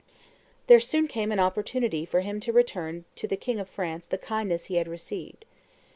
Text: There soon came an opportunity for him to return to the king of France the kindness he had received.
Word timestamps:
There 0.65 0.79
soon 0.79 1.07
came 1.07 1.31
an 1.31 1.39
opportunity 1.39 2.05
for 2.07 2.21
him 2.21 2.39
to 2.39 2.51
return 2.51 3.05
to 3.17 3.27
the 3.27 3.37
king 3.37 3.59
of 3.59 3.69
France 3.69 4.07
the 4.07 4.17
kindness 4.17 4.65
he 4.65 4.77
had 4.77 4.87
received. 4.87 5.45